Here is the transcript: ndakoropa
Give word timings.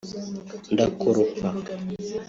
ndakoropa 0.73 1.47